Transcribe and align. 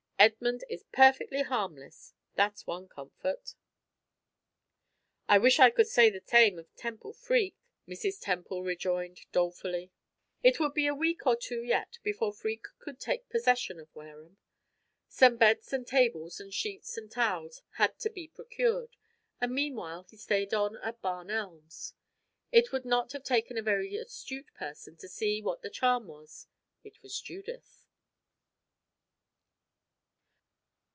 Edmund 0.21 0.63
is 0.69 0.83
perfectly 0.91 1.41
harmless 1.41 2.13
that's 2.35 2.67
one 2.67 2.87
comfort." 2.87 3.55
"I 5.27 5.39
wish 5.39 5.57
I 5.57 5.71
could 5.71 5.87
say 5.87 6.11
the 6.11 6.19
same 6.23 6.59
of 6.59 6.67
Temple 6.75 7.11
Freke," 7.13 7.57
Mrs. 7.87 8.21
Temple 8.21 8.61
rejoined, 8.61 9.21
dolefully. 9.31 9.89
It 10.43 10.59
would 10.59 10.75
be 10.75 10.85
a 10.85 10.93
week 10.93 11.25
or 11.25 11.35
two 11.35 11.63
yet 11.63 11.97
before 12.03 12.31
Freke 12.33 12.67
could 12.77 12.99
take 12.99 13.31
possession 13.31 13.79
of 13.79 13.89
Wareham. 13.95 14.37
Some 15.07 15.37
beds 15.37 15.73
and 15.73 15.87
tables 15.87 16.39
and 16.39 16.53
sheets 16.53 16.95
and 16.97 17.09
towels 17.09 17.63
had 17.77 17.97
to 18.01 18.09
be 18.11 18.27
procured, 18.27 18.97
and 19.41 19.51
meanwhile 19.55 20.03
he 20.07 20.17
stayed 20.17 20.53
on 20.53 20.77
at 20.83 21.01
Barn 21.01 21.31
Elms. 21.31 21.95
It 22.51 22.71
would 22.71 22.85
not 22.85 23.11
have 23.13 23.23
taken 23.23 23.57
a 23.57 23.63
very 23.63 23.95
astute 23.95 24.53
person 24.53 24.97
to 24.97 25.07
see 25.07 25.41
what 25.41 25.63
the 25.63 25.71
charm 25.71 26.05
was. 26.05 26.45
It 26.83 27.01
was 27.01 27.19
Judith. 27.19 27.79